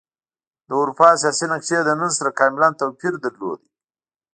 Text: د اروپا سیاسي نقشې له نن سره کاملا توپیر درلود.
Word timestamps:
د 0.67 0.69
اروپا 0.79 1.09
سیاسي 1.21 1.45
نقشې 1.51 1.79
له 1.87 1.93
نن 1.99 2.11
سره 2.17 2.35
کاملا 2.39 2.67
توپیر 2.79 3.13
درلود. 3.23 3.59